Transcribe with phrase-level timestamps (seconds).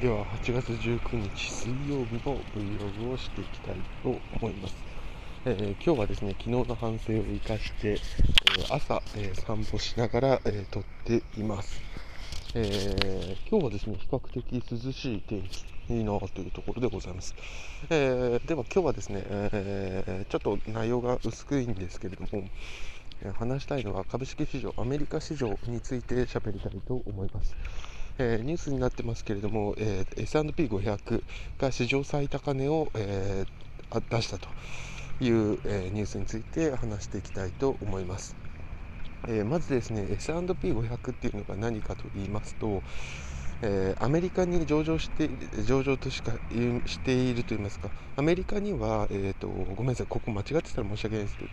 [0.00, 4.74] では8月19日水曜日の Vlog をしていきたいと思います、
[5.44, 11.80] えー、今日はですね昨日の反省を生かして、えー、朝、えー、散歩しながら、え撮っています、
[12.56, 17.34] え今日はですね比較的涼しい天気いいなというところでございます、
[17.88, 22.48] えでは今日はですね、えちょっと内容が薄くいんですけれども
[23.38, 27.54] 話したいのは株式市場アメリカ市場について喋りたいと思います。
[28.18, 31.22] えー、ニュースになってますけれども、えー、S&P500
[31.58, 34.48] が史上最高値を、えー、出したと
[35.20, 38.36] いう、えニュースについて話していきたいと思います。
[39.26, 42.82] えまずですね S&P500 っていうのが何かと言いますと、
[43.62, 45.30] え、アメリカに上場して
[45.64, 46.32] 上場としか
[46.86, 51.50] していると言いますかアメリカには、えーと、ごめんなさいここ間違ってたら申し訳ないですけど、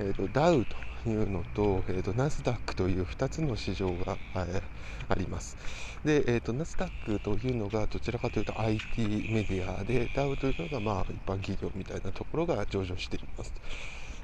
[0.00, 0.76] えーと、ダウと
[1.08, 4.62] いうのと,、えーと、ナスダックという2つの市場が、えー、
[5.08, 5.56] あります。
[6.04, 13.52] で、えー、とナスダックというのがどちらかというと IT メディアでダウというのが、まあ、一般企業みたいなところが上場しています。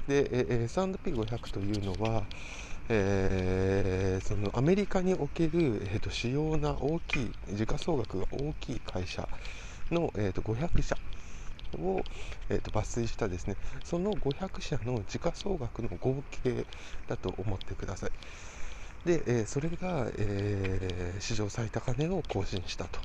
[0.07, 2.23] で、えー、S&P500 というのは
[2.87, 9.27] えー、そのアメリカにおける、えーと、主要な大きい時価総額が大きい会社
[9.89, 10.95] の、えーと500社
[11.75, 12.03] を、
[12.49, 16.65] えー、と抜粋したですねその500社の時価総額の合計
[17.07, 18.11] だと思ってください
[19.05, 22.99] で、えー、それが、えー、史上最高値を更新したと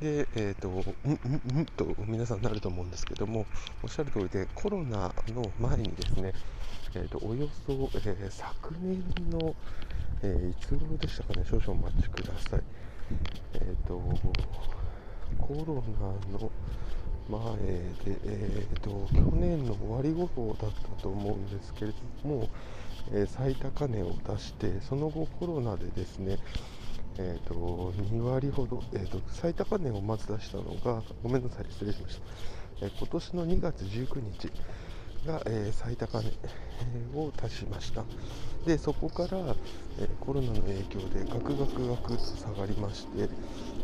[0.00, 0.72] で、えっ、ー、と、う
[1.08, 3.46] ん、うん、うんと皆さんなると思うんですけども、
[3.82, 6.32] おっしゃる通りで、コロナの前にですね、
[6.94, 9.54] えーと、およそ、えー、昨年の、
[10.22, 12.62] えー、いつ頃でしたかね、少々お待ちください。
[13.54, 14.02] えっ、ー、と、
[15.38, 16.50] コロナの
[17.28, 22.48] 前で、えーと、去年の終わり頃だったと思うんですけれども、
[23.12, 26.38] えー、最高値を出してその後コロナでですね、
[27.18, 32.20] えーと、2割ほど、えーと、最高値をまず出したのがごめんなさい失礼しまし
[32.80, 34.50] た、えー、今年の2月19日
[35.26, 36.30] が、えー、最高値
[37.14, 38.04] を足しました。
[38.66, 39.38] でそこから、
[39.98, 43.28] えー、コロナの影響でガクガクガクと下がりまして、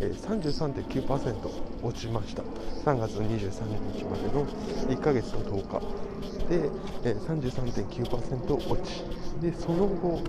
[0.00, 2.42] えー、33.9%落ちました。
[2.42, 4.46] 3月23日までの
[4.88, 6.12] 1ヶ月の10日。
[6.48, 6.70] で、
[7.04, 9.02] えー、33.9%落ち。
[9.40, 10.22] でその後、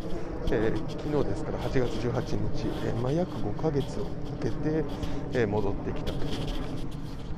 [0.51, 2.21] えー、昨日ですから8月18
[2.55, 4.09] 日、えーまあ、約5ヶ月をか
[4.41, 4.83] けて、
[5.33, 6.19] えー、戻ってきたと。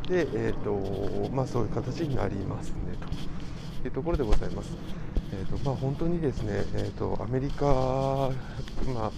[0.08, 3.25] で、えーとまあ、そういう形になりますねと。
[3.88, 4.76] いうところでございます。
[5.34, 9.12] えーとまあ、本当にですね、えーと、アメリカ、まあ、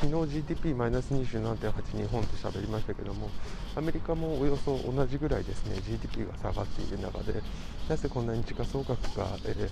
[0.00, 3.30] 昨日 GDP マイナス27.8日本って喋りましたけども
[3.74, 7.40] アメリカもおよそ同じぐらいですね GDP が下がっている中で
[7.88, 9.70] なぜこんなに時価総額が、えー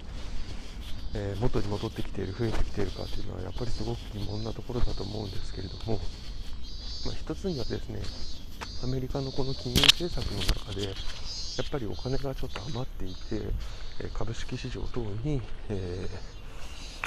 [1.14, 5.98] えー、元に戻ってきている増えてきているかというのはやっぱりすごく疑問なところだと思うんですけれども、
[7.06, 8.00] まあ、一つにはですね
[8.82, 10.94] アメリカのこの金融政策の中で
[11.56, 16.09] やっぱりお金がちょっと余っていて株式市場等に、え、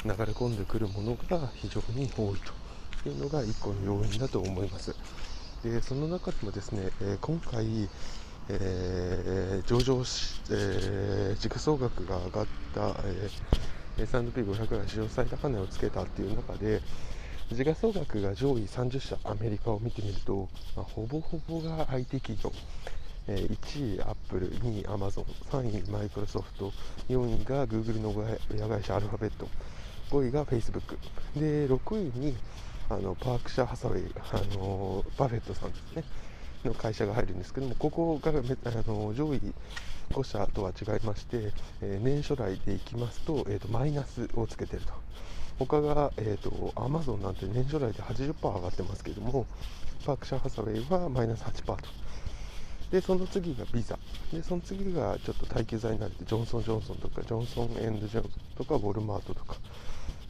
[0.05, 2.39] 流れ込んでくるものが非常に多い
[3.03, 4.95] というのが1個の要因だと思います。
[5.63, 7.89] でその中でもですね、今回、
[8.49, 16.81] えー、上場し、えー、軸総額が上がった、えー、S&P500 が史上最高値をつけたっていう中で
[17.51, 22.51] 時価総額が上位30社アメリカを見てみると、まあ、ほぼほぼが IT 企業
[23.27, 26.71] 1位アップル、2位アマゾン、3位マイクロソフト、
[27.09, 28.13] 4位がグーグルの
[28.51, 29.47] 親会社アルファベット、
[30.11, 30.97] 5位がフェイスブック、
[31.35, 32.37] で6位に
[32.89, 36.03] あのパークシャー・ハサウェイ、あのバフェットさんですね、
[36.63, 39.41] の会社が入るんですけども、ここがあの上位
[40.11, 41.51] 5社とは違いまして、
[41.81, 44.93] えー、年初来でいきますと,、えーと、マイナスをつけてると。
[45.59, 49.47] 他が、えーと、アマゾンなんて年初来で80%上がってますけども、
[50.05, 51.75] パークシャー・ハサウェイはマイナス8%と。
[52.91, 53.97] でその次がビザ。
[54.31, 59.55] でその次がちょっと耐久財になってジョンソン・ジョンソンとかジョンソン・エンド・ジョンソンとかウォルマートとか。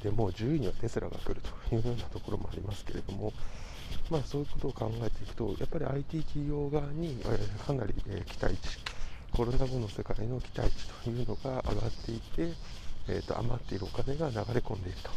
[0.04, 3.34] でもう10位にはテスラが来るというようなところもありますけれども。
[4.10, 7.18] まあそういうことを考えていくとやっぱり IT 企業側に、
[7.66, 8.80] かなり、期待値。
[9.32, 12.54] コロナ後の世界の期待値というのが上がっていて、
[13.08, 15.10] えーと、余っているお金が流れ込んでいると。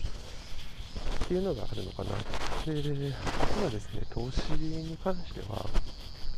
[1.25, 2.11] っていうのがあるのかな。
[2.11, 5.65] であとはですね投資に関しては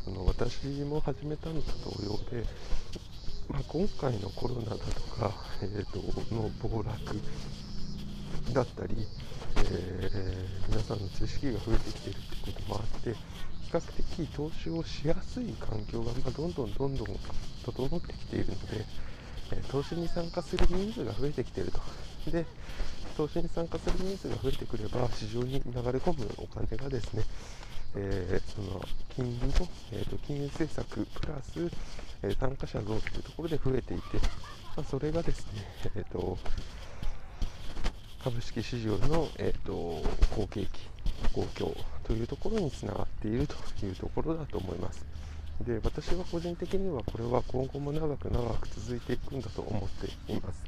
[0.05, 2.45] その私も始めたのと同様で、
[3.49, 4.85] まあ、今回のコロナだと
[5.15, 5.33] か、
[5.63, 7.21] えーと、の暴落
[8.53, 9.07] だったり、
[9.57, 17.07] えー、皆さんの知識が増えてきてるということもあって比較的投資をしやすい環境が、まあ、どんどんどんどん
[17.65, 18.85] 整ってきているので、
[19.53, 21.81] えー、投資に参加する人数が増えてきてると。
[22.31, 22.47] で
[23.17, 27.25] 投資に参加する人数が増えてくれば市場に流れ込むお金がですね
[27.97, 28.81] えー、その
[29.15, 29.53] 金利の、
[29.93, 31.71] えーと、金融政策プラス、
[32.23, 34.17] えー、参加者増というところで増えていて、
[34.77, 35.63] まあ、それがですね、
[35.97, 36.39] えーと、
[38.25, 40.03] 株式市場の、えーと、
[40.35, 40.69] 好景気、
[41.33, 45.05] 好況というところにつながっているというところだと思います。
[45.67, 50.65] で私は個人的にはこれは今後も長く長く続いていくんだと思っています。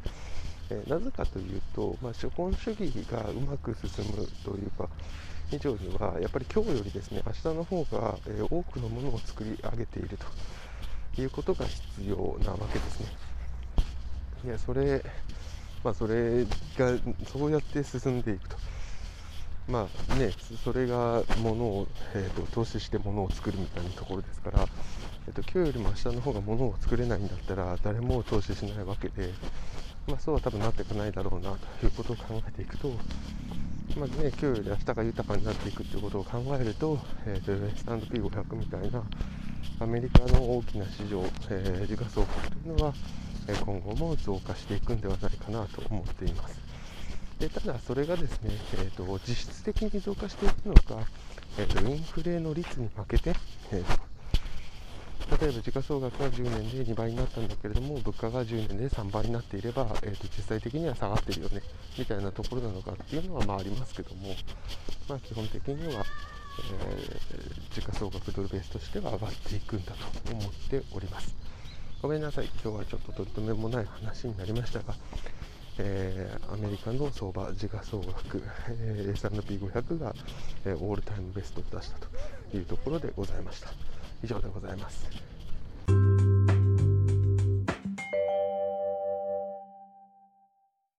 [0.70, 4.88] えー、なぜかというと、まあ、資本主義がうまく進むというか、
[5.52, 10.18] 以上には、やっぱり今日よりですね、明日の方が、えー、多くのものを作り上げている
[11.14, 13.06] ということが必要なわけですね。
[14.46, 15.02] いや、それ、
[15.82, 18.56] まあ、それが、そうやって進んでいくと。
[19.66, 20.30] まあね、
[20.62, 24.68] それが物を、えーと、投資して物を作るみたいなところですから、
[25.26, 29.32] えーと、今日よりも明日の方が物を作れないんだったら誰も投資しないわけで、
[30.06, 32.90] まあ、そうは多分なっていかないだろうなということを考えていくと、
[33.98, 39.02] まずね、今日より明日が豊かになっていくということを考えると、えーと、S&P500 みたいな
[39.80, 42.94] アメリカの大きな市場、えー、時価総額というのは、
[43.48, 46.60] え今後も増加していくんではないかなと思っています。
[47.38, 51.06] でただ、それがですね、えーと、実質的に増加していくのか、
[51.58, 53.34] えーと、インフレの率に負けて、
[53.72, 54.03] えーと
[55.30, 61.62] 例えば時価総額が10年で2倍になったんだけれども物価が10年で3倍になっていれば、えーと、実際的には下がってるよね
[61.98, 64.34] みたいなところなのかっていうのはまあありますけども、
[65.08, 66.04] まあ、基本的には、
[66.80, 71.34] えー、時価総額ドルベースとしては上がっていくんだと思っております
[72.02, 74.94] ごめんなさい今日はちょっと取り留めもない話になりましたが
[75.78, 80.14] えー、アメリカの相場、時価総額、えー、S&P500 が、
[80.64, 82.06] えー、オールタイムベストを出したと
[82.56, 83.70] いうところでございました。
[84.24, 85.33] 以上でございます。